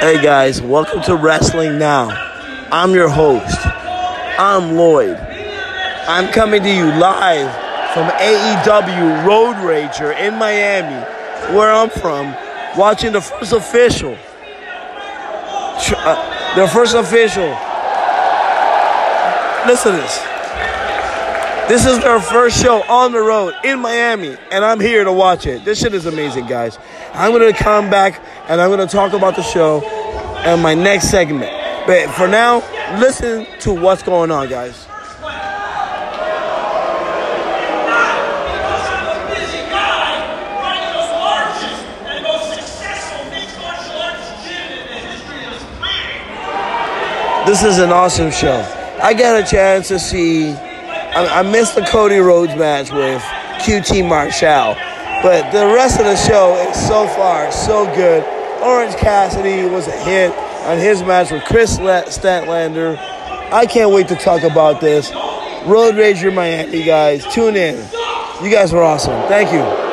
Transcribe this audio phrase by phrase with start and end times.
[0.00, 2.08] Hey guys, welcome to Wrestling Now.
[2.70, 3.58] I'm your host.
[4.38, 5.16] I'm Lloyd.
[5.16, 7.52] I'm coming to you live
[7.92, 11.04] from AEW Road Rager in Miami,
[11.52, 12.32] where I'm from,
[12.78, 14.16] watching the first official.
[15.96, 17.48] uh, the first official.
[19.66, 20.37] Listen to this.
[21.68, 25.46] This is their first show on the road in Miami, and I'm here to watch
[25.46, 25.66] it.
[25.66, 26.78] This shit is amazing, guys.
[27.12, 29.82] I'm gonna come back and I'm gonna talk about the show
[30.46, 31.52] in my next segment.
[31.86, 32.60] But for now,
[32.98, 34.86] listen to what's going on, guys.
[47.36, 47.46] and.
[47.46, 48.66] This is an awesome show.
[49.02, 50.67] I got a chance to see.
[51.14, 53.22] I, I missed the Cody Rhodes match with
[53.62, 54.74] QT Marshall,
[55.22, 58.22] but the rest of the show is so far so good.
[58.62, 60.32] Orange Cassidy was a hit
[60.66, 62.96] on his match with Kris Statlander.
[63.52, 65.10] I can't wait to talk about this.
[65.66, 67.24] Road Rager Miami, guys.
[67.32, 67.76] Tune in.
[68.42, 69.20] You guys were awesome.
[69.28, 69.87] Thank you.